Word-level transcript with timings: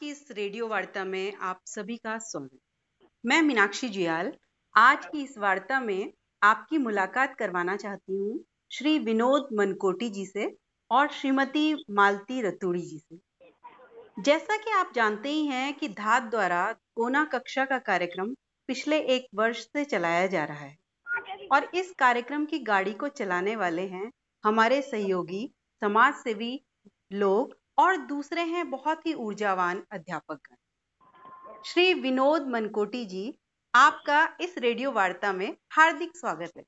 की 0.00 0.10
इस 0.10 0.26
रेडियो 0.30 0.66
वार्ता 0.68 1.04
में 1.04 1.32
आप 1.40 1.60
सभी 1.66 1.96
का 1.96 2.16
स्वागत। 2.18 2.58
मैं 3.24 3.40
मीनाक्षी 3.42 3.88
जियाल, 3.88 4.32
आज 4.74 5.06
की 5.06 5.22
इस 5.22 5.36
वार्ता 5.38 5.80
में 5.80 6.12
आपकी 6.42 6.78
मुलाकात 6.78 7.34
करवाना 7.38 7.76
चाहती 7.76 8.16
हूँ 8.16 8.44
श्री 8.70 8.98
विनोद 8.98 9.48
मनकोटी 9.52 10.08
जी 10.10 10.26
से 10.26 10.50
और 10.90 11.08
श्रीमती 11.10 11.74
मालती 11.90 12.40
रतूड़ी 12.42 12.80
जी 12.80 12.98
से। 12.98 13.18
जैसा 14.22 14.56
कि 14.56 14.70
आप 14.70 14.92
जानते 14.94 15.28
ही 15.28 15.46
हैं 15.46 15.72
कि 15.74 15.88
धात 15.88 16.22
द्वारा 16.22 16.72
कोना 16.94 17.24
कक्षा 17.24 17.64
का 17.64 17.78
कार्यक्रम 17.78 18.34
पिछले 18.68 19.00
एक 19.16 19.26
वर्ष 19.34 19.64
से 19.66 19.84
चलाया 19.84 20.26
जा 20.26 20.44
रहा 20.44 20.58
है 20.58 20.76
और 21.52 21.70
इस 21.74 21.92
कार्यक्रम 21.98 22.44
की 22.44 22.58
गाड़ी 22.64 22.92
को 22.92 23.08
चलाने 23.08 23.56
वाले 23.56 23.86
हैं 23.88 24.10
हमारे 24.44 24.80
सहयोगी 24.82 25.48
समाज 25.82 26.14
सेवी 26.14 26.58
लोग 27.12 27.54
और 27.78 27.96
दूसरे 27.96 28.42
हैं 28.42 28.70
बहुत 28.70 29.06
ही 29.06 29.14
ऊर्जावान 29.14 29.82
अध्यापक 29.92 30.48
श्री 31.66 31.92
विनोद 31.94 32.48
मनकोटी 32.48 33.04
जी 33.04 33.34
आपका 33.74 34.36
इस 34.40 34.58
रेडियो 34.58 34.92
वार्ता 34.92 35.32
में 35.32 35.56
हार्दिक 35.72 36.16
स्वागत 36.16 36.52
है। 36.58 36.64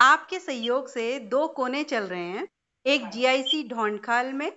आपके 0.00 0.38
सहयोग 0.38 0.88
से 0.88 1.18
दो 1.20 1.46
कोने 1.48 1.82
चल 1.84 2.04
रहे 2.04 2.22
हैं 2.22 2.46
एक 2.86 3.08
जीआईसी 3.08 3.62
ढोंडखाल 3.68 4.32
में 4.32 4.50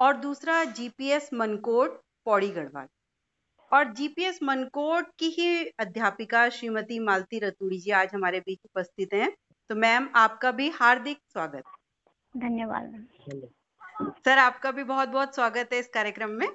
और 0.00 0.16
दूसरा 0.16 0.62
जीपीएस 0.64 1.30
मनकोट 1.34 2.00
पौड़ी 2.26 2.48
गढ़वाल। 2.50 2.86
और 3.72 3.92
जीपीएस 3.92 4.38
मनकोट 4.42 5.10
की 5.18 5.28
ही 5.30 5.64
अध्यापिका 5.78 6.48
श्रीमती 6.48 6.98
मालती 6.98 7.38
रतूड़ी 7.38 7.78
जी 7.78 7.90
आज 7.90 8.14
हमारे 8.14 8.40
बीच 8.40 8.58
उपस्थित 8.64 9.14
हैं 9.14 9.30
तो 9.70 9.74
मैम 9.76 10.08
आपका 10.16 10.50
भी 10.52 10.68
हार्दिक 10.70 11.18
स्वागत। 11.32 11.64
धन्यवाद। 12.34 13.06
सर 13.98 14.38
आपका 14.38 14.70
भी 14.72 14.82
बहुत 14.84 15.08
बहुत 15.08 15.34
स्वागत 15.34 15.72
है 15.72 15.78
इस 15.78 15.88
कार्यक्रम 15.88 16.30
में। 16.32 16.48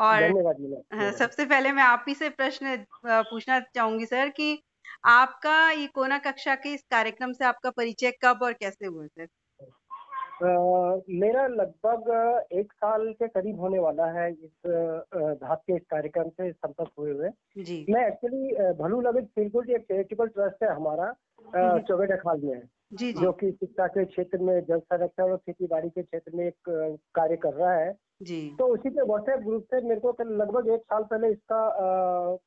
और 0.00 0.22
हाँ, 0.94 1.12
सबसे 1.12 1.44
पहले 1.46 1.72
मैं 1.72 1.82
आप 1.84 2.04
ही 2.08 2.14
से 2.14 2.30
प्रश्न 2.32 2.76
पूछना 3.06 3.58
चाहूँगी 3.68 4.06
सर 4.06 4.28
कि 4.32 4.52
आपका 5.08 5.56
ये 5.72 5.86
कोना 5.94 6.18
कक्षा 6.20 6.54
के 6.56 6.74
इस 6.74 6.84
कार्यक्रम 6.90 7.32
से 7.32 7.44
आपका 7.44 7.70
परिचय 7.72 8.12
कब 8.22 8.42
और 8.42 8.52
कैसे 8.54 8.86
हुआ 8.86 9.06
सर? 9.08 9.26
मेरा 10.44 11.46
लगभग 11.46 12.10
एक 12.52 12.72
साल 12.72 13.12
के 13.12 13.28
करीब 13.28 13.60
होने 13.60 13.78
वाला 13.78 14.06
है 14.06 14.30
इस 14.32 14.66
धात 15.40 15.62
के 15.66 15.76
इस 15.76 15.82
कार्यक्रम 15.90 16.28
से 16.28 16.52
संपर्क 16.52 16.90
हुए 16.98 17.12
हुए। 17.12 17.28
मैं 17.92 18.06
एक्चुअली 18.06 18.72
भलू 18.72 19.00
लवित 19.00 19.24
फीलगुड 19.24 19.70
एक 19.70 19.82
चैरिटेबल 19.82 20.26
ट्रस्ट 20.26 20.62
है 20.62 20.70
हमारा 20.70 21.12
चौबे 21.78 22.16
खाल 22.16 22.40
में। 22.40 22.54
है 22.54 22.62
जी, 22.92 23.12
जी. 23.12 23.22
जो 23.22 23.32
कि 23.32 23.50
शिक्षा 23.50 23.86
के 23.86 24.04
क्षेत्र 24.04 24.38
में 24.38 24.64
जल 24.64 24.78
संरक्षण 24.78 25.22
और 25.22 25.36
खेती 25.36 25.66
बाड़ी 25.66 25.88
के 25.90 26.02
क्षेत्र 26.02 26.32
में 26.34 26.46
एक 26.46 26.56
कार्य 27.14 27.36
कर 27.36 27.52
रहा 27.52 27.72
है। 27.74 27.96
जी। 28.22 28.56
तो 28.58 28.66
उसी 28.66 28.90
के 28.90 29.02
व्हाट्सएप 29.02 29.38
ग्रुप 29.38 29.64
से 29.64 29.80
मेरे 29.80 30.00
को 30.00 30.14
लगभग 30.22 30.68
एक 30.68 30.80
साल 30.80 31.02
पहले 31.02 31.28
इसका 31.28 32.38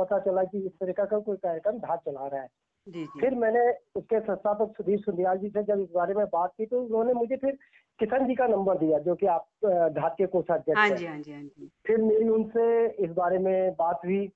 पता 0.00 0.18
चला 0.18 0.44
कि 0.44 0.58
इस 0.58 0.72
तरीका 0.72 1.04
का 1.04 1.18
कोई 1.18 1.36
कार्यक्रम 1.36 1.78
धात 1.78 1.98
चला 1.98 2.26
रहा 2.26 2.40
है। 2.40 2.48
जी, 2.86 3.04
जी. 3.04 3.20
फिर 3.20 3.34
मैंने 3.34 3.70
उसके 3.96 4.20
संस्थापक 4.20 4.72
सुधीर 4.76 4.98
सुंदियाल 5.00 5.38
जी 5.38 5.48
से 5.48 5.62
जब 5.62 5.80
इस 5.80 5.88
बारे 5.94 6.14
में 6.14 6.24
बात 6.26 6.52
की 6.58 6.66
तो 6.66 6.80
उन्होंने 6.82 7.12
मुझे 7.12 7.36
फिर 7.36 7.58
किशन 7.98 8.26
जी 8.26 8.34
का 8.34 8.46
नंबर 8.46 8.78
दिया 8.78 8.98
जो 8.98 9.14
कि 9.14 9.26
आप 9.26 9.46
धात 9.94 10.14
के 10.18 10.26
कोषाध्यक्ष 10.26 10.78
हाँ 10.78 10.88
जी, 10.88 11.06
हाँ 11.06 11.18
जी, 11.18 11.32
हाँ 11.32 11.42
जी. 11.42 11.70
फिर 11.86 12.02
मेरी 12.02 12.28
उनसे 12.28 12.86
इस 13.04 13.10
बारे 13.10 13.38
में 13.38 13.72
बात 13.74 14.00
हुई 14.04 14.28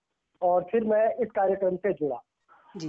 और 0.43 0.67
फिर 0.71 0.85
मैं 0.85 1.07
इस 1.17 1.31
कार्यक्रम 1.31 1.77
से 1.77 1.93
जुड़ा 1.93 2.23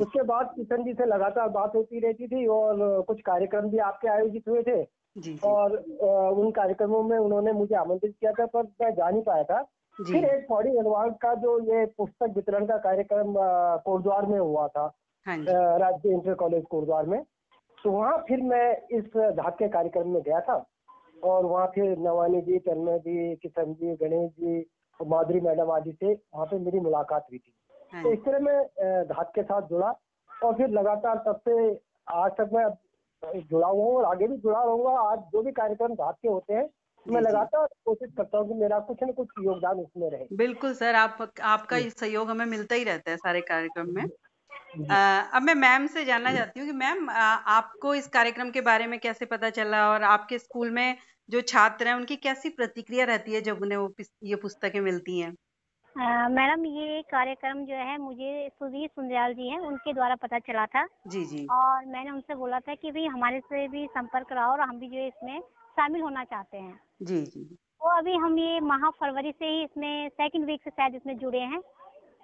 उसके 0.02 0.22
बाद 0.24 0.52
किशन 0.56 0.84
जी 0.84 0.94
से 0.94 1.06
लगातार 1.06 1.50
बात 1.50 1.76
होती 1.76 2.00
रहती 2.00 2.28
थी 2.28 2.46
और 2.48 3.02
कुछ 3.08 3.22
कार्यक्रम 3.22 3.70
भी 3.70 3.78
आपके 3.88 4.08
आयोजित 4.08 4.48
हुए 4.48 4.62
थे 4.64 4.84
जी, 4.84 5.34
जी. 5.34 5.40
और 5.44 5.76
उन 5.78 6.52
कार्यक्रमों 6.52 7.02
में 7.04 7.18
उन्होंने 7.18 7.52
मुझे 7.54 7.76
आमंत्रित 7.76 8.16
किया 8.20 8.32
था 8.32 8.46
पर 8.46 8.64
मैं 8.82 8.94
जा 8.96 9.10
नहीं 9.10 9.22
पाया 9.24 9.44
था 9.44 9.62
फिर 9.98 10.26
एक 10.26 10.46
फौड़ी 10.50 10.78
अनुवाद 10.78 11.18
का 11.22 11.34
जो 11.36 11.60
ये 11.66 11.86
पुस्तक 11.98 12.34
वितरण 12.36 12.66
का 12.66 12.78
कार्यक्रम 12.78 13.34
कोटद्वार 13.86 14.26
में 14.26 14.40
हुआ 14.40 14.68
था 14.68 14.88
राज्य 15.28 16.10
इंटर 16.10 16.34
कॉलेज 16.34 16.64
कोटद्वार 16.70 17.06
में। 17.06 17.22
तो 17.78 17.92
वहाँ 17.92 18.18
फिर 18.28 18.42
मैं 18.44 18.98
इस 18.98 19.06
धाक 19.36 19.56
के 19.60 19.68
कार्यक्रम 19.70 20.08
में 20.10 20.22
गया 20.22 20.40
था 20.40 20.64
और 21.24 21.46
वहाँ 21.46 21.68
फिर 21.76 21.98
नवानी 22.00 22.42
जी 22.42 22.60
तन्मय 22.60 22.98
जी 23.00 23.36
किशन 23.36 23.74
जी 23.74 23.96
गणेश 23.98 24.32
जी 24.32 24.60
माधुरी 25.00 25.40
मैडम 25.42 25.72
आदि 25.72 25.92
से 25.92 26.14
वहाँ 26.14 26.46
पे 26.46 26.58
मेरी 26.60 26.80
मुलाकात 26.80 27.26
हुई 27.32 27.40
थी। 27.40 27.54
हाँ 27.94 28.04
तो 28.04 28.12
इस 28.14 28.20
तरह 28.20 28.40
मैं 28.40 29.04
धात 29.08 29.32
के 29.36 29.44
साथ 29.44 29.68
जुड़ा 29.70 29.94
और 30.32 30.54
फिर 30.54 30.70
लगातार 30.70 31.18
तब 31.28 31.40
से 31.50 31.74
आज 32.16 32.32
तक 32.32 32.50
मैं 32.54 32.66
जुड़ा 33.24 33.68
हुआ 33.68 33.84
हूँ 33.86 33.96
और 33.98 34.06
आगे 34.06 34.28
भी 34.28 34.38
जुड़ा 34.38 34.64
रहूँगा। 34.64 34.92
आज 35.02 35.20
जो 35.34 35.42
भी 35.42 35.52
कार्यक्रम 35.52 35.94
धात 35.96 36.18
के 36.22 36.28
होते 36.28 36.54
हैं 36.54 36.68
मैं 37.06 37.22
लगातार 37.22 37.68
कोशिश 37.86 38.10
करता 38.18 38.38
हूँ 38.38 38.48
कि 38.48 38.54
मेरा 38.54 38.80
कुछ 38.86 39.04
न 39.04 39.12
कुछ 39.12 39.28
योगदान 39.40 39.80
उसमें 39.80 40.10
रहे। 40.10 40.28
बिल्कुल 40.36 40.74
सर 40.74 40.96
आप 40.96 41.18
आपका 41.22 41.80
सहयोग 41.80 42.30
हमें 42.30 42.46
मिलता 42.46 42.76
ही 42.76 42.84
रहता 42.84 43.12
है 43.12 43.18
सारे 43.18 43.42
कार्यक्रम 43.42 43.94
में। 43.96 44.04
अब 44.76 45.42
मैं 45.42 45.56
मैम 45.56 45.88
से 45.88 46.04
जानना 46.06 46.34
चाहती 46.34 46.60
हूँ 46.60 46.68
कि 46.68 46.74
मैम 46.74 47.10
आपको 47.10 47.94
इस 47.96 48.08
कार्यक्रम 48.08 48.52
के 48.52 48.62
बारे 48.62 48.88
में 48.88 49.00
कैसे 49.00 49.26
पता 49.26 49.50
चला 49.50 49.88
और 49.90 50.04
आपके 50.04 50.40
स्कूल 50.40 50.72
में 50.72 50.98
जो 51.30 51.42
छात्र 51.42 51.88
हैं 51.88 51.94
उनकी 51.96 52.16
कैसी 52.16 52.50
प्रतिक्रिया 52.50 53.06
रहती 53.06 53.34
है 53.34 53.42
जब 53.42 53.62
उन्हें 53.62 53.78
वो 53.78 53.94
ये 54.24 54.36
पुस्तकें 54.36 54.80
मिलती 54.82 55.20
हैं? 55.20 55.34
मैडम 56.30 56.66
ये 56.66 57.02
कार्यक्रम 57.02 57.64
जो 57.66 57.76
है 57.76 57.98
मुझे 57.98 58.48
सुधीर 58.50 58.88
सुंदयाल 58.88 59.34
जी 59.34 59.50
हैं 59.50 59.60
उनके 59.60 59.94
द्वारा 59.94 60.16
पता 60.16 60.40
चला 60.40 60.66
था। 60.66 60.86
जी 61.08 61.24
जी। 61.26 61.46
और 61.52 61.86
मैंने 61.86 62.12
उनसे 62.12 62.36
बोला 62.36 62.60
था 62.60 62.76
कि 62.76 62.92
भाई 62.92 63.06
हमारे 63.06 63.40
से 63.40 63.68
भी 63.68 63.86
संपर्क 63.88 64.28
कराओ 64.30 64.52
और 64.52 64.62
हम 64.62 64.80
भी 64.80 64.90
जो 64.90 64.98
है 64.98 65.08
इसमें 65.08 65.40
शामिल 65.78 66.02
होना 66.02 66.24
चाहते 66.24 66.58
हैं। 66.58 66.80
जी 67.04 67.22
जी। 67.24 67.44
तो 67.44 67.98
अभी 67.98 68.16
हम 68.16 68.38
ये 68.40 68.60
माह 68.60 68.90
फरवरी 68.92 69.32
से 69.32 69.46
ही 69.46 69.64
इसमें 69.64 70.10
सेकंड 70.10 70.46
वीक 70.46 70.62
से 70.64 70.70
शायद 70.70 70.96
इसमें 70.96 71.18
जुड़े 71.18 71.40
हैं। 71.40 71.62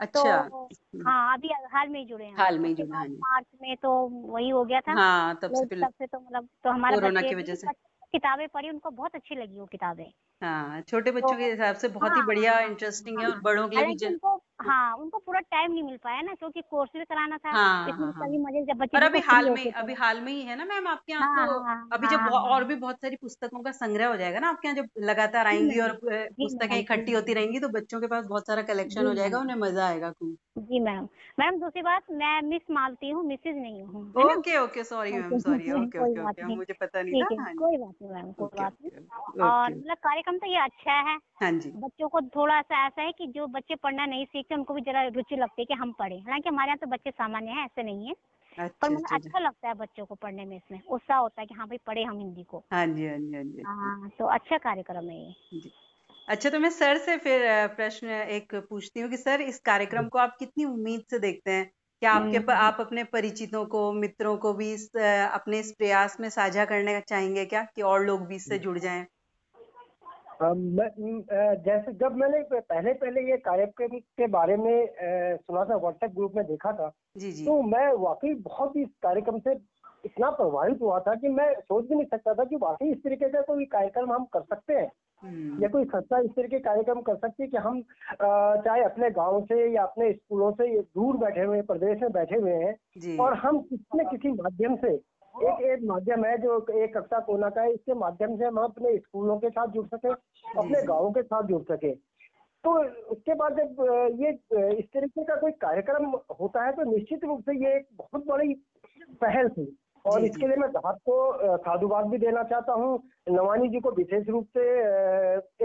अच्छा। 0.02 0.38
तो 0.50 0.68
हाँ 1.06 1.38
अभी 1.38 1.50
हाल 1.74 1.90
में 1.90 2.00
ही 2.00 2.06
जुड़े 2.06 2.26
हैं 2.26 2.36
हाल 2.38 2.60
में 2.60 2.70
ही 2.70 2.76
जुड़े 2.76 2.98
हैं 2.98 3.10
मार्च 3.10 3.46
में 3.62 3.76
तो 3.78 3.92
वही 4.08 4.50
हो 4.50 4.64
गया 4.66 4.80
था। 4.82 4.94
हाँ 4.94 5.36
तब 5.44 5.54
से 5.54 5.66
तब 5.76 5.94
से 6.00 6.08
तो 6.08 6.20
मतलब 6.20 6.48
तो 6.64 6.70
हमारा 6.70 6.96
कोरोना 6.96 7.22
की 7.22 7.36
वजह 7.36 7.56
से। 7.56 7.68
किताबें 8.14 8.48
पढ़ी 8.48 8.70
उनको 8.70 8.90
बहुत 8.90 9.16
अच्छी 9.16 9.36
लगी 9.36 9.60
वो 9.60 9.66
किताबें। 9.66 10.06
हाँ 10.42 10.82
छोटे 10.82 11.12
बच्चों 11.12 11.30
तो, 11.30 11.38
के 11.38 11.46
हिसाब 11.46 11.76
से 11.76 11.88
बहुत 11.88 12.12
हाँ, 12.12 12.22
ही 12.22 12.28
बढ़िया 12.28 12.60
इंटरेस्टिंग 12.60 13.18
हाँ, 13.18 13.26
है। 13.26 13.36
और 13.36 13.42
बड़ों 13.42 13.68
के 13.70 13.76
लिए 13.76 13.86
भी 13.86 14.16
हाँ 14.62 14.94
उनको 14.96 15.18
पूरा 15.20 15.40
टाइम 15.42 15.72
नहीं 15.72 15.84
मिल 15.84 15.98
पाया 15.98 16.22
ना 16.22 16.34
क्योंकि 16.34 16.62
कोर्स 16.62 16.90
भी 16.96 17.04
कराना 17.06 17.38
था 17.38 17.52
हाँ, 17.52 17.90
इसमें 17.90 18.06
हाँ, 18.06 18.12
सभी 18.14 18.38
मज़े 18.38 18.64
जब 18.66 18.78
बच्चे 18.78 18.98
और 18.98 19.04
अभी 19.04 19.20
हाल 19.22 19.50
में 19.50 19.72
अभी 19.74 19.94
हाल 19.94 20.22
में 20.22 20.32
ही 20.32 20.42
है 20.42 20.56
ना 20.56 20.66
मैम 20.66 20.88
आपके 20.88 21.12
यहाँ 21.14 21.28
हाँ, 21.28 21.48
तो 21.48 21.60
हाँ, 21.64 21.90
अभी 21.92 22.08
जब 22.08 22.20
हाँ, 22.20 22.42
और 22.52 22.64
भी 22.64 22.76
बहुत 22.76 23.02
सारी 23.02 23.16
पुस्तकों 23.16 23.64
का 23.64 23.72
संग्रह 23.72 24.08
हो 24.08 24.16
जाएगा 24.18 24.40
ना 24.40 24.50
आपके 24.50 24.68
यहाँ 24.68 24.76
जब 24.76 24.90
लगातार 25.02 25.48
आएँगी 25.48 25.80
और 25.80 26.00
पुस्तकें 26.04 26.78
इकट्ठी 26.80 27.12
होती 27.12 27.34
रहेंगी 27.34 27.60
तो 27.60 27.70
बच्चों 27.70 28.02
के 28.02 28.08
पास 28.08 28.26
बहुत 28.26 28.48
सारा 28.48 28.62
कलेक्शन 28.64 29.06
हो 29.06 29.14
जाएगा 29.14 29.40
उन्हें 29.40 29.56
मज़ा 29.58 29.88
आएगा 29.88 30.14
जी 30.60 30.80
मैम 30.80 31.08
मैम 31.40 31.60
दूसरी 31.60 31.82
बात 31.82 32.12
मैं 32.12 32.42
मिस 32.42 32.62
मालती 32.72 33.10
हूँ 33.10 33.24
मिसेज 33.24 33.56
नहीं 33.56 33.84
हूँ 33.84 34.24
okay 34.24 34.58
okay 34.58 34.84
sorry 34.84 35.12
ma'am 35.12 35.38
sorry 35.40 35.72
okay 35.74 36.00
okay 36.00 36.22
okay 36.22 36.56
मुझे 36.56 36.74
पता 36.74 37.02
नहीं 37.02 37.24
था 37.24 37.54
कोई 37.54 37.78
बात 37.78 37.96
नहीं 38.02 38.12
मैम 38.12 38.32
कोई 38.32 38.48
बात 38.56 38.74
नहीं। 38.84 39.42
और 39.42 39.70
मतलब 39.70 39.98
कार्यक्रम 39.98 40.38
तो 40.38 40.48
ये 40.48 40.60
अच्छा 40.60 40.94
है 41.10 41.18
हाँ 41.42 41.52
जी। 41.52 41.70
बच्चों 41.72 42.10
को 42.10 42.22
थोड़ा 42.36 42.62
सा 42.62 42.86
ऐसा 42.88 43.02
है 43.02 43.12
कि 43.12 43.28
जो 43.28 43.48
बच्चे 43.48 43.76
पढ़ना 43.76 44.06
नहीं 44.06 44.26
सीखते 44.52 44.56
उनको 44.56 44.74
भी 44.74 44.82
जरा 44.82 45.02
रुचि 45.10 45.36
लगती 45.36 45.62
है 45.62 45.66
कि 45.66 45.74
हम 45.74 45.92
पढ़े। 46.00 46.16
हालाँकि 46.18 46.50
हमारे 46.50 46.70
यहाँ 46.70 46.78
तो 46.78 46.88
बच्चे 46.88 47.12
सामान्य 47.12 47.52
है 47.52 47.66
ऐसे 47.66 47.84
नहीं 47.84 48.08
है 48.08 48.14
अच्छा, 48.58 48.70
पर 48.82 48.90
मुझे 48.90 49.06
अच्छा, 49.06 49.16
अच्छा 49.16 49.40
लगता 49.40 49.68
है 49.68 49.74
बच्चों 49.76 50.06
को 50.06 50.16
पढ़ने 50.16 50.46
में 50.46 50.56
इसमें। 50.58 50.82
उत्साह 50.90 51.18
होता 51.20 51.42
है 51.42 51.48
कि 51.48 51.56
हाँ 51.56 51.68
भाई 51.68 51.78
पढ़े 51.88 52.04
हम 52.04 52.20
हिंदी 52.20 52.44
को। 52.44 52.64
हाँ 52.72 52.86
जी 52.88 53.08
हाँ 53.08 53.18
जी 53.20 53.34
हाँ 53.36 53.44
जी। 53.46 53.68
हाँ 53.68 54.10
तो 54.20 54.26
अच्छा 54.28 54.58
कार्यक्रम 54.60 55.10
है 55.10 55.18
ये। 55.18 55.34
अच्छा 56.28 56.50
तो 56.50 56.59
मैं 56.59 56.70
सर 56.70 56.98
से 56.98 57.18
फिर 57.18 57.42
प्रश्न 57.76 58.08
एक 58.32 58.56
पूछती 58.70 59.00
हूँ 59.00 59.09
कि 59.09 59.18
सर 59.18 59.42
इस 59.42 59.59
कार्यक्रम 59.59 60.08
को 60.09 60.20
आप 60.20 60.36
कितनी 60.40 60.66
उम्मीद 60.66 61.04
से 61.09 61.20
देखते 61.20 61.52
हैं? 61.52 61.70
क्या 62.02 62.12
आपके 62.12 62.38
हम्म। 62.38 62.52
आप 62.54 62.78
अपने 62.80 63.04
परिचितों 63.06 63.66
को 63.68 63.92
मित्रों 63.94 64.36
को 64.38 64.54
भी 64.54 64.72
इस 64.74 64.90
अपने 64.97 65.59
इस 65.59 65.72
प्रयास 65.72 66.18
में 66.20 66.30
साझा 66.30 66.66
करने 66.66 66.94
का 66.94 67.00
चाहेंगे 67.02 67.46
क्या? 67.46 67.64
कि 67.76 67.82
और 67.84 68.06
लोग 68.06 68.26
भी 68.28 68.36
इससे 68.36 68.58
जुड़ 68.59 68.78
जाएँ? 68.80 69.06
जैसे 70.43 71.93
जब 71.93 72.16
मैंने 72.16 72.43
पहले 72.53 72.93
पहले 72.93 73.22
ये 73.32 73.38
कार्यक्रम 73.38 73.97
के 73.99 74.28
बारे 74.28 74.58
में 74.58 74.88
सुना 75.38 75.66
था 75.66 75.76
व्हाट्सएप 75.76 76.11
ग्रुप 76.11 76.34
में 76.35 76.46
देखा 76.46 76.72
था 76.72 76.91
जी 77.17 77.32
जी। 77.32 77.46
तो 77.46 77.61
मैं 77.61 77.93
वाकई 77.93 78.34
बहुत 78.34 78.76
ही 78.76 78.82
इस 78.82 78.90
कार्यक्रम 79.03 79.40
से 79.40 79.52
इतना 80.05 80.29
प्रभावित 80.29 80.82
हुआ 80.82 80.99
था 80.99 81.16
कि 81.16 81.28
मैं 81.28 81.53
सोच 81.53 81.85
भी 81.85 81.96
नहीं 81.96 82.05
सकता 82.05 82.34
था 82.34 82.43
कि 82.43 82.55
वाकई 82.55 82.91
इस 82.91 82.97
तरीके 82.97 83.29
का 83.29 83.41
कोई 83.41 83.66
कार्यक्रम 83.66 84.14
हम 84.14 84.26
कर 84.26 84.41
सकते 84.41 84.73
हैं। 84.73 84.91
हम्म। 85.23 85.64
या 85.64 85.70
कोई 85.70 85.84
संस्था 85.84 86.20
इस 86.20 86.32
तरह 86.32 86.47
के 86.47 86.59
कार्यक्रम 86.59 87.02
कर 87.02 87.16
सकती 87.16 87.44
है 87.44 87.49
कि 87.49 87.58
हम 87.58 87.82
चाहे 88.66 88.84
अपने 88.84 89.09
गाँव 89.09 89.46
से 89.46 89.73
या 89.73 89.84
अपने 89.84 90.14
स्कूलों 90.14 90.52
से 90.52 90.82
दूर 90.82 91.17
बैठे 91.17 91.41
हुए 91.41 91.61
प्रदेश 91.61 92.02
में 92.02 92.11
बैठे 92.11 92.35
हुए 92.35 92.53
हैं 92.53 93.17
और 93.17 93.34
हम 93.34 93.61
किसी 93.61 93.99
न 93.99 94.03
किसी 94.03 94.32
माध्यम 94.32 94.76
से 94.76 95.11
एक 95.36 95.62
एक 95.66 95.84
माध्यम 95.86 96.26
है 96.26 96.38
जो 96.38 96.58
एक 96.74 96.96
कक्षा 96.98 97.20
कोना 97.26 97.50
का 97.50 97.62
है 97.62 97.74
इसके 97.74 97.94
माध्यम 97.96 98.36
से 98.38 98.46
हम 98.46 98.58
अपने 98.60 98.98
स्कूलों 98.98 99.38
के 99.40 99.50
साथ 99.50 99.68
जुड़ 99.74 99.86
सके 99.88 100.10
अपने 100.10 100.82
गाँव 100.86 101.12
के 101.12 101.22
साथ 101.24 101.44
जुड़ 101.48 101.62
सके। 101.64 101.92
तो 102.64 102.72
उसके 103.12 103.34
बाद 103.34 103.56
जब 103.58 103.86
ये 104.22 104.32
इस 104.80 104.86
तरीके 104.94 105.24
का 105.24 105.36
कोई 105.36 105.52
कार्यक्रम 105.62 106.10
होता 106.40 106.66
है 106.66 106.72
तो 106.72 106.84
निश्चित 106.92 107.24
रूप 107.26 107.42
से 107.42 107.56
ये 107.58 107.76
एक 107.76 107.88
बहुत 107.98 108.26
बड़ी 108.28 108.54
पहल 109.22 109.50
थी। 109.50 109.66
और 110.06 110.24
इसके 110.26 110.48
लिए 110.48 110.56
मैं 110.58 110.68
आपको 110.88 111.16
साधुवाद 111.58 112.06
भी 112.10 112.18
देना 112.18 112.44
चाहता 112.44 112.74
हूँ। 112.74 113.02
नवानी 113.30 113.68
जी 113.70 113.80
को 113.80 113.92
विशेष 113.98 114.28
रूप 114.30 114.48
से 114.58 114.64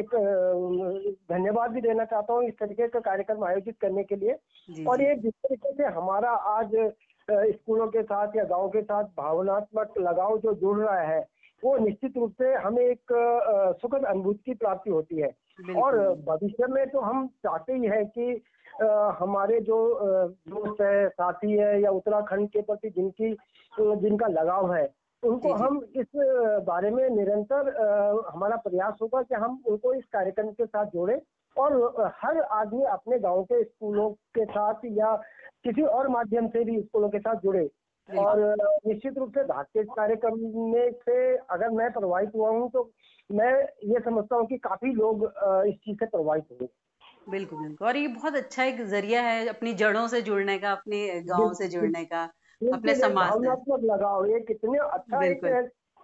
एक 0.00 0.14
धन्यवाद 1.32 1.70
भी 1.70 1.80
देना 1.80 2.04
चाहता 2.04 2.32
हूँ 2.32 2.44
इस 2.44 2.54
तरीके 2.58 2.88
का 2.88 3.00
कार्यक्रम 3.00 3.44
आयोजित 3.44 3.78
करने 3.80 4.04
के 4.04 4.16
लिए। 4.16 4.84
और 4.84 5.02
ये 5.02 5.14
जिस 5.22 5.32
तरीके 5.46 5.72
से 5.72 5.84
हमारा 5.94 6.30
आज 6.52 6.74
स्कूलों 7.30 7.86
के 7.86 8.02
साथ 8.02 8.36
या 8.36 8.44
गाँव 8.44 8.68
के 8.68 8.82
साथ 8.82 9.04
भावनात्मक 9.18 9.94
लगाव 9.98 10.36
जो 10.38 10.52
जुड़ 10.54 10.78
रहा 10.78 11.00
है 11.00 11.20
वो 11.62 11.76
निश्चित 11.78 12.16
रूप 12.16 12.32
से 12.32 12.52
हमें 12.54 12.82
एक 12.82 13.12
सुखद 13.80 14.04
अनुभूति 14.04 14.42
की 14.46 14.54
प्राप्ति 14.54 14.90
होती 14.90 15.16
है। 15.16 15.28
और 15.76 15.98
भविष्य 16.26 16.66
में 16.66 16.88
तो 16.90 17.00
हम 17.00 17.26
चाहते 17.42 17.72
ही 17.72 17.86
है 17.86 18.04
कि 18.18 18.42
हमारे 19.20 19.60
जो 19.60 19.78
दोस्त 20.48 20.80
है 20.80 21.08
साथी 21.08 21.52
है 21.52 21.80
या 21.82 21.90
उत्तराखंड 21.90 22.48
के 22.48 22.62
प्रति 22.62 22.90
जिनकी 22.90 23.32
जिनका 23.72 24.26
लगाव 24.26 24.72
है 24.74 24.88
उनको 25.22 25.52
हम 25.54 25.80
इस 25.96 26.06
बारे 26.66 26.90
में 26.90 27.08
निरंतर 27.10 27.74
हमारा 28.34 28.56
प्रयास 28.56 28.98
होगा 29.02 29.22
कि 29.22 29.34
हम 29.34 29.62
उनको 29.66 29.92
इस 29.94 30.04
कार्यक्रम 30.12 30.50
के 30.50 30.66
साथ 30.66 30.86
जोड़े। 30.86 31.20
और 31.56 32.12
हर 32.24 32.40
आदमी 32.40 32.84
अपने 32.92 33.18
गाँव 33.18 33.42
के 33.44 33.62
स्कूलों 33.64 34.10
के 34.34 34.44
साथ 34.44 34.84
या 34.92 35.14
किसी 35.64 35.82
और 35.82 36.08
माध्यम 36.08 36.48
से 36.48 36.64
भी 36.64 36.80
स्कूलों 36.82 37.08
के 37.08 37.18
साथ 37.18 37.40
जुड़े। 37.42 37.68
और 38.08 38.40
निश्चित 38.86 39.18
रूप 39.18 39.30
से 39.30 39.42
भारतीय 39.44 39.82
कार्यक्रम 39.84 40.38
में 40.72 40.90
से 40.92 41.36
अगर 41.50 41.70
मैं 41.70 41.90
प्रभावित 41.92 42.30
हुआ 42.34 42.50
हूँ 42.50 42.70
तो 42.70 42.90
मैं 43.30 43.52
ये 43.84 44.00
समझता 44.00 44.36
हूँ 44.36 44.46
कि 44.46 44.58
काफ़ी 44.58 44.92
लोग 44.94 45.24
इस 45.68 45.74
चीज़ 45.76 45.96
से 45.96 46.06
प्रभावित 46.06 46.44
हुए। 46.52 46.68
बिल्कुल 47.30 47.58
बिल्कुल। 47.58 47.88
और 47.88 47.96
ये 47.96 48.08
बहुत 48.08 48.34
अच्छा 48.34 48.64
एक 48.64 48.80
ज़रिया 48.86 49.22
है 49.22 49.46
अपनी 49.48 49.72
जड़ों 49.74 50.06
से 50.08 50.20
जुड़ने 50.22 50.58
का 50.58 50.72
अपने 50.72 50.98
गाँव 51.22 51.54
से 51.54 51.68
जुड़ने 51.68 52.04
का 52.04 52.22
अपने 52.60 52.94
समाज 52.94 53.30
भावनात्मक 53.30 53.80
लगाव 53.84 54.26
ये 54.26 54.40
कितने 54.40 54.78
अच्छा 54.78 55.24
एक, 55.24 55.44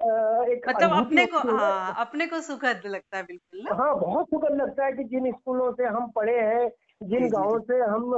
एक 0.00 0.68
मतलब 0.68 0.92
अपने 0.92 1.26
को 1.26 1.38
हाँ। 1.38 1.94
अपने 1.98 2.26
को 2.26 2.40
सुखद 2.40 2.82
लगता 2.86 3.16
है 3.16 3.22
बिल्कुल 3.22 3.60
ना? 3.60 3.74
हाँ 3.74 3.98
बहुत 4.00 4.26
सुखद 4.26 4.56
लगता 4.60 4.84
है 4.84 4.92
कि 4.92 5.04
जिन 5.04 5.30
स्कूलों 5.32 5.72
से 5.72 5.84
हम 5.84 6.10
पढ़े 6.10 6.38
हैं 6.38 6.68
जिन 7.02 7.28
गाँव 7.28 7.58
से 7.60 7.78
हम 7.80 8.10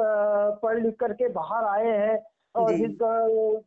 पढ़ 0.63 0.79
लिख 0.83 0.95
करके 1.01 1.29
बाहर 1.29 1.65
आए 1.65 1.97
हैं 1.99 2.19
और 2.55 2.75
जिस 2.75 2.91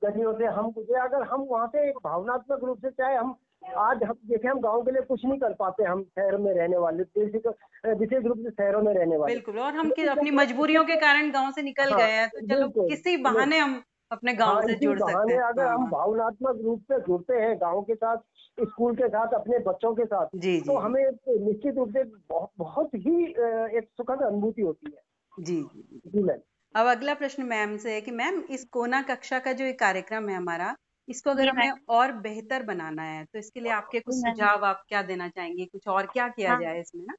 गलियों 0.04 0.34
से 0.34 0.46
हम 0.46 0.72
गुजरे 0.72 1.00
अगर 1.00 1.24
हम 1.24 1.42
वहाँ 1.42 1.68
से 1.68 1.90
एक 1.90 1.98
भावनात्मक 2.04 2.64
रूप 2.64 2.78
से 2.78 2.90
चाहे 2.92 3.16
हम 3.16 3.36
आज 3.78 4.04
हम 4.04 4.16
देखे 4.26 4.48
हम 4.48 4.60
गाँव 4.60 4.82
के 4.82 4.92
लिए 4.92 5.02
कुछ 5.02 5.26
नहीं 5.26 5.40
कर 5.40 5.54
पाते 5.54 5.84
हम 5.84 6.04
शहर 6.04 6.38
में 6.38 6.54
रहने 6.54 6.78
वाले 6.78 7.04
विशेष 7.04 8.26
रूप 8.26 8.38
से 8.38 8.50
शहरों 8.50 8.82
में 8.82 8.94
रहने 8.94 9.18
वाले। 9.18 9.34
बिल्कुल 9.34 9.60
और 9.60 9.74
हम 9.74 9.90
अपनी 10.10 10.32
मजबूरियों 10.32 10.84
के 10.86 10.96
कारण 10.96 11.32
गाँव 11.32 11.52
से 11.52 11.62
निकल 11.62 11.92
हाँ, 11.92 12.00
गए 12.00 12.12
हैं 12.12 12.30
तो 12.30 12.48
चलो 12.48 12.88
किसी 12.88 13.18
बहाने 13.18 13.60
हम 13.60 13.82
अपने 14.12 14.34
गाँव 14.34 14.54
हाँ, 14.54 14.62
से 14.62 14.76
जुड़ 14.76 14.98
सकते 15.00 15.34
हैं। 15.34 15.42
अगर 15.42 15.66
हम 15.66 15.82
हाँ। 15.82 15.90
भावनात्मक 15.92 16.62
रूप 16.64 16.82
से 16.82 17.00
जुड़ते 17.00 17.34
हैं 17.36 17.56
गाँव 17.58 17.82
के 17.82 17.96
साथ 17.96 18.18
स्कूल 18.58 18.96
के 18.96 19.08
साथ 19.08 19.34
अपने 19.34 19.60
बच्चों 19.60 19.94
के 19.96 20.06
साथ 20.06 20.28
जी, 20.36 20.60
तो 20.62 20.78
हमें 20.78 21.04
निश्चित 21.04 21.76
रूप 21.76 21.90
से 21.90 22.04
बहुत, 22.04 22.50
बहुत 22.58 22.96
ही 22.96 23.24
एक 23.78 23.90
सुखद 23.98 24.22
अनुभूति 24.22 24.62
होती 24.62 24.92
है। 24.92 25.44
जी। 25.44 25.62
जी 26.08 26.24
मैम। 26.24 26.40
अब 26.76 26.88
अगला 26.88 27.14
प्रश्न 27.14 27.44
मैम 27.44 27.78
से 27.78 27.94
है 27.94 28.02
कि 28.02 28.12
मैम 28.12 28.44
इस 28.50 28.64
कोना 28.72 29.02
कक्षा 29.02 29.40
का 29.40 29.54
जो 29.54 29.66
एक 29.66 29.80
कार्यक्रम 29.80 30.30
है 30.30 30.36
हमारा 30.36 30.76
इसको 31.08 31.30
अगर 31.30 31.50
हमें 31.50 31.72
और 31.90 32.12
बेहतर 32.22 32.64
बनाना 32.64 33.04
है 33.04 33.24
तो 33.26 33.40
इसके 33.40 33.60
लिए 33.60 33.72
आपके 33.72 34.00
कुछ 34.00 34.16
सुझाव 34.16 34.66
आप 34.66 34.84
क्या 34.90 35.02
देना 35.02 35.28
चाहेंगे? 35.30 35.66
कुछ 35.66 35.88
और 35.88 36.06
क्या 36.06 36.28
किया 36.28 36.52
हाँ, 36.52 36.62
जाए 36.62 36.80
इसमें 36.80 37.06
ना? 37.06 37.14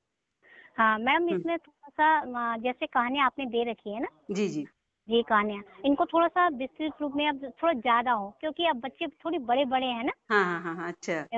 हाँ 0.77 0.99
मैम 0.99 1.23
हम्म। 1.23 1.37
इसमें 1.37 1.57
थोड़ा 1.59 1.89
सा 1.91 2.57
जैसे 2.57 2.87
कहानी 2.87 3.21
आपने 3.21 3.47
दे 3.47 3.71
रखी 3.71 3.95
है 3.95 4.01
ना? 4.01 4.09
जी 4.31 4.49
जी। 4.49 4.67
ये 5.09 5.23
कहानियाँ 5.23 5.63
इनको 5.85 6.05
थोड़ा 6.07 6.27
सा 6.29 6.47
विस्तृत 6.49 7.01
रूप 7.01 7.13
में 7.17 7.29
अब 7.29 7.45
थोड़ा 7.63 7.73
ज़्यादा 7.73 8.13
हो 8.13 8.31
क्योंकि 8.41 8.67
अब 8.67 8.81
बच्चे 8.81 9.07
थोड़ी 9.07 9.39
बड़े 9.39 9.65
बड़े 9.65 9.87
हैं 9.87 10.05
ना। 10.05 10.13
हाँ 10.31 10.45
हाँ 10.45 10.61
हाँ, 10.63 10.75
हाँ 10.77 10.89
अच्छा। 10.89 11.29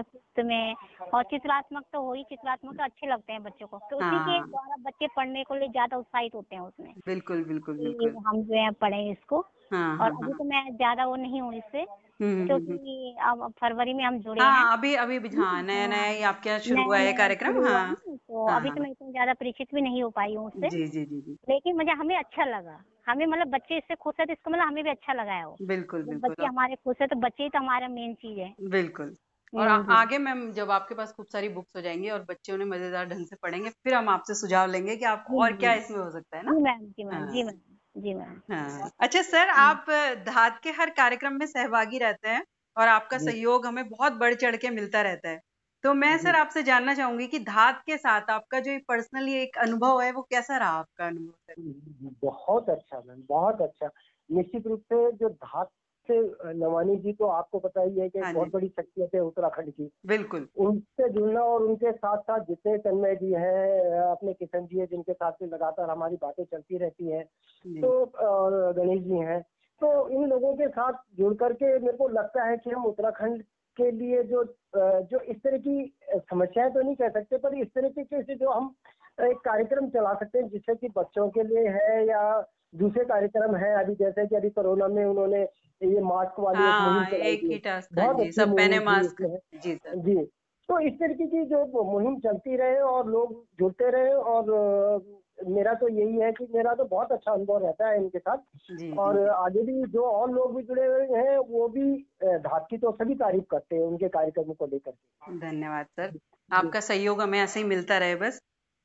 में 0.45 0.75
और 1.15 1.23
चित्रात्मक 1.23 1.85
तो 1.93 2.03
हो 2.03 2.13
ही 2.15 2.23
चित्रात्मक 2.25 2.77
तो 2.77 2.85
अच्छे 2.85 3.07
लगते 3.07 3.33
हैं 3.33 3.43
बच्चों 3.43 3.67
को। 3.67 3.79
तो 3.91 3.97
उसी 3.97 4.05
हाँ, 4.07 4.21
के 4.21 4.39
हाँ। 4.39 4.47
द्वारा 4.47 4.77
बच्चे 4.81 5.07
पढ़ने 5.17 5.45
को 5.45 5.55
लिए 5.55 5.69
ज़्यादा 5.69 5.97
उत्साहित 5.97 6.35
होते 6.35 6.57
हैं 6.57 6.63
उसमें। 6.63 6.95
बिल्कुल 7.07 7.45
बिल्कुल 7.45 7.79
बिल्कुल। 7.79 8.17
हम 8.27 8.43
जो 8.43 8.55
है 8.55 8.71
पढ़े 8.81 9.11
इसको। 9.11 9.41
हाँ, 9.71 9.97
और 10.01 10.11
अभी 10.13 10.33
तो 10.35 10.45
मैं 10.45 10.65
ज़्यादा 10.77 11.07
वो 11.07 11.17
नहीं 11.17 11.41
हूँ 11.41 11.55
इससे 11.55 11.87
हम्म, 12.21 12.33
हम्म, 12.33 12.57
हम्म, 12.63 12.79
क्योंकि 12.79 13.17
अब 13.23 13.51
फरवरी 13.61 13.95
में 13.95 14.05
हम 14.05 14.19
जुड़े 14.21 14.43
हाँ, 14.43 14.51
हैं 14.51 14.67
अभी 14.73 14.95
अभी 14.97 15.29
हाँ 15.31 15.63
नया 15.63 15.87
नया 15.87 16.05
ही। 16.05 16.23
आपके 16.25 16.59
शुरू 16.61 16.83
हुआ 16.85 16.99
है 16.99 17.13
कार्यक्रम 17.15 17.63
हाँ। 17.65 17.95
तो 18.09 18.47
हाँ, 18.47 18.57
अभी 18.57 18.71
तो 18.71 18.81
मैं 18.81 18.91
इतनी 18.91 19.11
ज़्यादा 19.13 19.33
परिचित 19.35 19.75
भी 19.75 19.81
नहीं 19.81 20.03
हो 20.03 20.11
पाई 20.11 20.35
हूँ 20.35 20.47
उससे। 20.47 20.69
जी 20.69 20.87
जी 20.89 21.05
जी 21.07 21.37
लेकिन 21.49 21.77
मुझे 21.77 21.93
हमें 21.93 22.17
अच्छा 22.19 22.45
लगा। 22.47 22.79
हमें 23.07 23.27
मतलब 23.27 23.49
बच्चे 23.49 23.79
इससे 23.79 23.95
खुश 23.97 24.15
है 24.21 24.27
तो 24.27 24.33
इसका 24.33 24.51
मतलब 24.51 24.67
हमें 24.67 24.85
भी 24.85 24.91
अच्छा 24.91 25.13
लगा 25.13 25.33
है 25.33 25.47
वो। 25.47 25.59
बिल्कुल 25.63 26.03
बिल्कुल। 26.05 26.29
बच्चे 26.29 26.47
हमारे 26.47 26.77
खुश 26.77 26.97
है 27.01 27.07
तो 27.07 27.17
बच्चे 27.21 27.43
ही 27.43 27.49
तो 27.49 27.59
हमारा 27.59 27.89
मेन 27.91 28.15
चीज़ 28.15 28.39
है। 28.41 28.55
बिल्कुल। 28.71 29.17
और 29.53 29.69
आगे 29.93 30.19
मैम 30.19 30.51
जब 30.53 30.71
आपके 30.71 30.95
पास 30.95 31.13
खूब 31.13 31.27
सारी 31.29 31.49
बुक्स 31.51 31.77
हो 31.77 31.81
जाएँगी 31.83 32.11
और 32.11 32.23
बच्चे 32.25 32.53
उन्हें 32.53 32.69
मज़ेदार 32.69 33.07
ढंग 33.09 33.27
से 33.27 33.37
पढ़ेंगे 33.43 33.71
फिर 33.71 33.95
हम 33.95 34.09
आपसे 34.09 34.35
सुझाव 34.37 34.71
लेंगे 34.71 34.97
कि 34.97 35.05
आप 35.07 35.25
और 35.33 35.53
क्या 35.55 35.75
इसमें 35.75 35.99
हो 35.99 36.11
सकता 36.11 36.37
है 36.37 36.43
ना? 36.45 36.51
जी 36.51 36.61
मैम 36.61 36.85
जी 36.89 37.05
मैम 37.07 37.27
जी 37.27 37.43
मैम। 37.45 37.70
जी 38.01 38.13
मैम। 38.15 38.41
हाँ। 38.51 38.91
अच्छा 39.01 39.21
सर 39.23 39.49
आप 39.51 39.85
धात 40.27 40.59
के 40.63 40.71
हर 40.73 40.91
कार्यक्रम 40.93 41.35
में 41.35 41.47
सहभागी 41.47 41.99
रहते 41.99 42.29
हैं 42.29 42.45
और 42.77 42.89
आपका 42.89 43.19
सहयोग 43.21 43.67
हमें 43.67 43.89
बहुत 43.89 44.13
बढ़ 44.17 44.35
चढ़ 44.37 44.57
के 44.57 44.71
मिलता 44.71 45.03
रहता 45.03 45.29
है। 45.29 45.41
तो 45.85 45.95
मैं 45.95 46.17
सर 46.19 46.37
आपसे 46.37 46.63
जानना 46.63 46.95
चाहूँगी 46.95 47.27
कि 47.29 47.39
धात 47.45 47.83
के 47.87 47.97
साथ 47.99 48.31
आपका 48.31 48.61
जो 48.61 48.79
पर्सनली 48.89 49.35
एक 49.37 49.59
अनुभव 49.61 50.01
है 50.01 50.11
वो 50.13 50.23
कैसा 50.31 50.57
रहा 50.57 50.71
आपका 50.79 51.07
अनुभव 51.07 51.33
सर? 51.39 51.55
बहुत 51.59 52.69
अच्छा 52.71 53.01
मैम 53.01 53.23
बहुत 53.29 53.61
अच्छा। 53.63 53.91
निश्चित 54.31 54.67
रूप 54.67 54.81
से 54.85 55.11
जो 55.15 55.29
धात 55.31 55.71
से 56.11 56.55
नवानी 56.55 56.97
जी 56.97 57.13
तो 57.13 57.27
आपको 57.27 57.59
पता 57.59 57.83
ही 57.83 57.99
है 57.99 58.09
कि 58.09 58.19
हाँ 58.19 58.33
बहुत 58.35 58.53
बड़ी 58.53 58.69
शख्सियत 58.69 59.15
है 59.15 59.21
उत्तराखंड 59.21 59.71
की। 59.71 59.91
बिल्कुल। 60.07 60.49
उनसे 60.59 61.09
जुड़ना 61.09 61.43
और 61.45 61.63
उनके 61.63 61.93
साथ 61.93 62.19
साथ 62.19 62.41
जितने 62.41 62.77
तन्मय 62.79 63.17
जी 63.17 63.33
हैं 63.33 64.01
अपने 64.01 64.33
किशन 64.33 64.67
जी 64.67 64.79
है 64.79 64.87
जिनके 64.87 65.13
साथ 65.13 65.33
में 65.43 65.49
लगातार 65.49 65.91
हमारी 65.91 66.17
बातें 66.23 66.45
चलती 66.45 66.79
रहती 66.79 67.09
है 67.09 67.23
तो 67.67 68.13
गणेश 68.17 69.01
जी 69.03 69.19
हैं 69.21 69.41
तो 69.81 70.09
इन 70.09 70.27
लोगों 70.27 70.55
के 70.55 70.69
साथ 70.69 70.93
जुड़ 71.19 71.35
करके 71.35 71.79
मेरे 71.79 71.97
को 71.97 72.09
लगता 72.09 72.45
है 72.45 72.57
कि 72.57 72.71
हम 72.71 72.85
उत्तराखंड 72.87 73.43
के 73.77 73.91
लिए 73.91 74.23
जो 74.23 74.45
जो 74.77 75.21
इस 75.21 75.37
तरह 75.37 75.59
की 75.59 75.95
समस्याएँ 76.17 76.71
तो 76.71 76.83
नहीं 76.83 76.95
कह 76.95 77.09
सकते 77.09 77.39
पर 77.39 77.55
इस 77.55 77.69
तरीके 77.69 78.23
से 78.23 78.35
जो 78.35 78.51
हम 78.51 78.75
एक 79.25 79.39
कार्यक्रम 79.39 79.89
चला 79.89 80.15
सकते 80.15 80.39
हैं 80.39 80.49
जिससे 80.49 80.75
कि 80.75 80.89
बच्चों 80.89 81.29
के 81.31 81.43
लिए 81.43 81.69
है 81.69 82.07
या 82.09 82.23
दूसरे 82.75 83.05
कार्यक्रम 83.05 83.57
है? 83.57 83.73
अभी 83.85 83.95
जैसे 83.95 84.27
कि 84.27 84.37
अभी 84.37 84.51
कोरोना 84.51 84.89
में 84.89 85.05
उन्होंने 85.05 85.43
ये 85.81 86.01
मास्क 86.01 86.41
वाली 86.41 86.59
हाँ, 86.59 87.09
एक 87.09 87.43
ही 87.43 87.59
टास्क 87.59 87.89
बहुत 87.95 88.35
सब 88.35 88.57
पहने 88.57 88.79
मास्क 88.81 89.23
जी 89.55 89.79
जी 89.97 90.25
तो 90.69 90.79
इस 90.79 90.93
तरीके 90.93 91.27
की 91.27 91.45
जो 91.45 91.65
मुहिम 91.93 92.19
चलती 92.21 92.57
रहे 92.57 92.79
और 92.79 93.09
लोग 93.09 93.33
जुड़ते 93.59 93.91
रहे 93.91 94.13
और 94.13 94.51
मेरा 95.47 95.75
तो 95.75 95.89
यही 95.89 96.19
है 96.19 96.31
कि 96.33 96.47
मेरा 96.55 96.75
तो 96.75 96.85
बहुत 96.85 97.13
अच्छा 97.13 97.33
अनुभव 97.33 97.65
रहता 97.65 97.89
है 97.89 97.97
इनके 97.97 98.19
साथ। 98.19 98.39
जी, 98.71 98.93
और 98.99 99.19
जी. 99.19 99.29
आगे 99.29 99.63
भी 99.63 99.85
जो 99.87 100.03
और 100.03 100.31
लोग 100.31 100.57
भी 100.57 100.63
जुड़े 100.63 100.87
हुए 100.87 101.19
हैं 101.19 101.37
वो 101.39 101.69
भी 101.69 101.93
धात 102.25 102.67
की 102.71 102.79
तो 102.79 102.93
सभी 102.93 103.15
तारीफ़ 103.15 103.45
करते 103.51 103.77
हैं 103.77 103.83
उनके 103.83 104.09
कार्यक्रमों 104.09 104.55
को 104.55 104.67
लेकर 104.67 104.93
धन्यवाद 105.39 105.87
सर 105.87 106.19
आपका 106.51 106.81
सहयोग 106.81 107.21
हमें 107.23 107.39
ऐसे 107.41 107.61
ही 107.61 107.67
मिलता 107.67 107.99
रहे 107.99 108.15
बस। 108.17 108.41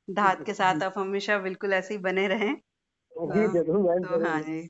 धात 0.08 0.42
के 0.42 0.54
साथ 0.54 0.82
आप 0.82 0.98
हमेशा 0.98 1.38
बिल्कुल 1.40 1.72
ऐसे 1.74 1.94
ही 1.94 1.98
बने 2.02 2.26
रहें। 2.28 2.54
जी 3.28 3.46
ज़रूर 3.48 3.78
तो 4.02 4.18
हाँ 4.20 4.40
जी। 4.42 4.60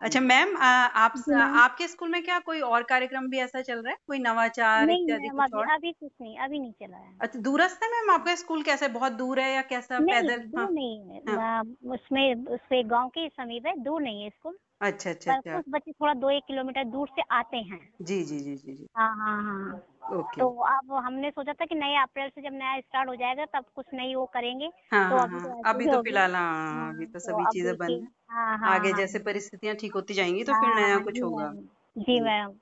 अच्छा 0.00 0.20
मैम 0.22 0.56
आप 0.58 1.14
आपके 1.34 1.88
स्कूल 1.88 2.10
में 2.10 2.22
क्या 2.24 2.38
कोई 2.42 2.60
और 2.62 2.82
कार्यक्रम 2.86 3.28
भी 3.30 3.38
ऐसा 3.40 3.62
चल 3.62 3.82
रहा 3.82 3.92
है? 3.92 3.98
कोई 4.06 4.18
नवाचार 4.20 4.90
इत्यादि 4.90 5.30
कुछ 5.30 5.54
और? 5.54 5.68
अभी 5.72 5.92
कुछ 5.92 6.12
नहीं 6.20 6.38
अभी 6.38 6.58
नहीं 6.58 6.72
चला 6.72 6.96
है। 6.96 7.12
अच्छा 7.20 7.38
दूरस्थ 7.40 7.82
है 7.82 7.88
मैम 7.90 8.10
आपका 8.10 8.34
स्कूल? 8.36 8.62
कैसे 8.62 8.88
बहुत 8.90 9.12
दूर 9.14 9.40
है 9.40 9.50
या 9.52 9.62
कैसा 9.70 10.00
नहीं, 10.00 10.10
पैदल? 10.10 10.46
दूर 10.46 10.58
हाँ, 10.58 10.70
नहीं 10.70 11.10
है। 11.10 11.20
हाँ, 11.30 11.62
उसमें 11.86 12.34
उससे 12.46 12.82
गाँव 12.84 13.08
के 13.08 13.28
समीप 13.28 13.66
है 13.66 13.76
दूर 13.82 14.02
नहीं 14.02 14.22
है 14.22 14.30
स्कूल। 14.30 14.58
अच्छा 14.80 15.10
अच्छा 15.10 15.32
अच्छा। 15.32 15.52
कुछ 15.52 15.64
बच्चे 15.70 15.92
थोड़ा 15.92 16.14
दो 16.16 16.30
एक 16.30 16.44
किलोमीटर 16.44 16.84
दूर 16.90 17.08
से 17.10 17.22
आते 17.32 17.56
हैं। 17.58 17.80
जी 18.02 18.22
जी 18.24 18.38
जी 18.40 18.56
जी 18.56 18.74
जी। 18.74 18.86
हाँ 18.96 19.08
हाँ 19.16 19.42
हाँ। 19.44 19.80
ओके। 20.02 20.40
तो 20.40 20.48
अब 20.66 20.92
हमने 20.96 21.30
सोचा 21.30 21.52
था 21.52 21.64
कि 21.66 21.74
नए 21.74 21.96
अप्रैल 21.98 22.28
से 22.30 22.42
जब 22.42 22.52
नया 22.54 22.80
स्टार्ट 22.80 23.08
हो 23.08 23.14
जाएगा 23.16 23.44
तब 23.50 23.64
कुछ 23.74 23.86
नई 23.94 24.14
वो 24.14 24.24
करेंगे। 24.34 24.68
हाँ, 24.92 25.04
तो 25.04 25.16
हाँ, 25.22 25.56
अभी 25.64 25.86
तो 25.86 25.96
अभी 25.96 25.96
तो 26.02 26.02
फ़िलहाल 26.02 26.34
हाँ 26.34 26.88
अभी 26.88 27.06
तो 27.06 27.18
सभी 27.20 27.46
चीज़ें 27.48 27.76
बंद 27.78 28.08
हाँ, 28.30 28.58
हाँ, 28.58 28.74
आगे 28.74 28.92
जैसे 28.94 29.18
परिस्थितियाँ 29.20 29.74
ठीक 29.76 29.94
होती 29.94 30.14
जाएँगी 30.14 30.44
तो 30.44 30.54
फिर 30.54 30.70
नया 30.72 30.98
कुछ 31.00 31.22
होगा। 31.22 31.52
जी 31.98 32.20
मैम। 32.20 32.58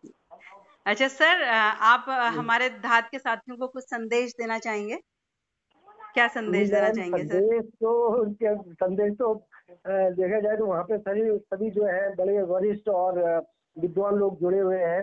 अच्छा 0.87 1.09
सर 1.09 1.42
आप 1.85 2.06
हमारे 2.35 2.68
धात 2.80 3.09
के 3.11 3.18
साथियों 3.18 3.56
को 3.59 3.66
कुछ 3.68 3.85
संदेश 3.85 4.32
देना 4.32 4.59
चाहेंगे? 4.61 4.99
क्या 6.14 6.26
संदेश 6.28 6.68
देना 6.70 6.90
चाहेंगे 6.90 7.25
सर? 7.25 7.40
तो 7.75 8.25
संदेश 8.75 9.12
तो 9.14 9.35
देखा 9.87 10.40
जाए 10.40 10.56
तो 10.56 10.66
वहाँ 10.66 10.82
पे 10.85 10.99
सभी 10.99 11.38
सभी 11.38 11.70
जो 11.70 11.85
है 11.87 12.14
बड़े 12.16 12.42
वरिष्ठ 12.44 12.88
और 12.90 13.18
विद्वान 13.76 14.14
लोग 14.14 14.38
जुड़े 14.40 14.59
हुए 14.61 14.78
हैं। 14.78 15.02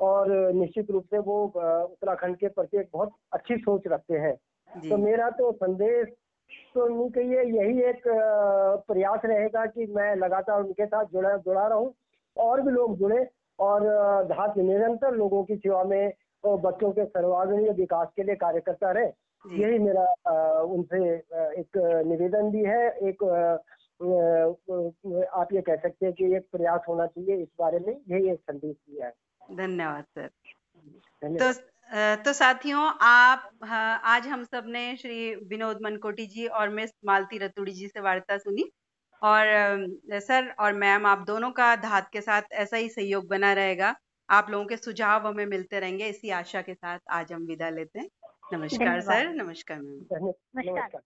और 0.00 0.30
निश्चित 0.52 0.90
रूप 0.90 1.04
से 1.04 1.18
वो 1.18 1.42
उत्तराखंड 1.44 2.36
के 2.36 2.48
प्रति 2.48 2.78
एक 2.78 2.88
बहुत 2.92 3.12
अच्छी 3.32 3.56
सोच 3.56 3.86
रखते 3.86 4.18
हैं। 4.18 4.34
तो 4.88 4.96
मेरा 4.96 5.28
तो 5.30 5.52
संदेश 5.52 6.08
तो 6.74 6.86
नहीं 6.88 7.10
कहिए 7.10 7.42
यही 7.52 7.82
एक 7.82 8.02
प्रयास 8.88 9.20
रहेगा 9.24 9.64
कि 9.66 9.86
मैं 9.86 10.14
लगातार 10.16 10.60
उनके 10.60 10.86
साथ 10.86 11.04
जुड़ा 11.04 11.36
जुड़ा 11.36 11.66
रहूँ 11.66 11.92
और 12.36 12.60
भी 12.60 12.70
लोग 12.70 12.96
जुड़े 12.98 13.26
और 13.58 13.84
धात 14.24 14.56
निरंतर 14.58 15.14
लोगों 15.14 15.42
की 15.44 15.56
सेवा 15.56 15.82
में 15.84 16.12
और 16.44 16.58
बच्चों 16.60 16.90
के 16.92 17.04
सर्वांगीण 17.04 17.72
विकास 17.72 18.08
के 18.16 18.22
लिए 18.22 18.34
कार्य 18.36 18.60
करता 18.60 18.90
रहे 18.90 19.06
यही 19.44 19.78
मेरा 19.78 20.04
उनसे 20.62 20.98
एक 21.60 21.76
निवेदन 22.06 22.50
भी 22.50 22.64
है। 22.64 22.88
एक 23.08 23.22
आप 25.34 25.52
ये 25.52 25.60
कह 25.60 25.76
सकते 25.76 26.06
हैं 26.06 26.14
कि 26.14 26.34
एक 26.36 26.46
प्रयास 26.52 26.80
होना 26.88 27.06
चाहिए 27.06 27.36
इस 27.36 27.48
बारे 27.58 27.78
में 27.78 27.92
यही 27.92 28.30
एक 28.30 28.40
संदेश 28.40 28.76
दिया 28.76 29.06
है। 29.06 29.12
धन्यवाद 29.48 30.04
सर। 30.08 30.28
तो 31.22 31.52
तो 32.24 32.32
साथियों 32.32 32.82
आप 33.02 33.50
आज 33.64 34.26
हम 34.26 34.42
सबने 34.44 34.96
श्री 34.96 35.34
विनोद 35.48 35.78
मनकोटी 35.82 36.26
जी 36.26 36.46
और 36.48 36.68
मिस 36.70 36.90
मालती 37.04 37.38
रतुड़ी 37.38 37.72
जी 37.72 37.88
से 37.88 38.00
वार्ता 38.00 38.36
सुनी। 38.38 38.70
और 39.22 39.46
सर 40.20 40.50
और 40.60 40.72
मैम 40.74 41.06
आप 41.06 41.24
दोनों 41.26 41.50
का 41.50 41.74
धात 41.76 42.08
के 42.12 42.20
साथ 42.20 42.52
ऐसा 42.54 42.76
ही 42.76 42.88
सहयोग 42.88 43.26
बना 43.28 43.52
रहेगा। 43.52 43.94
आप 44.28 44.50
लोगों 44.50 44.66
के 44.66 44.76
सुझाव 44.76 45.26
हमें 45.26 45.46
मिलते 45.46 45.80
रहेंगे 45.80 46.08
इसी 46.08 46.30
आशा 46.30 46.62
के 46.62 46.74
साथ 46.74 46.98
आज 47.10 47.32
हम 47.32 47.46
विदा 47.46 47.70
लेते 47.70 47.98
हैं। 47.98 48.08
नमस्कार 48.52 49.00
सर। 49.00 49.32
नमस्कार 49.34 49.80
मैम। 49.80 50.32
नमस्कार। 50.56 51.00